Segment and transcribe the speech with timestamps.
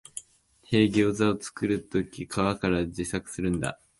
[0.63, 3.79] へえ、ギョウザ作るとき皮から自作するんだ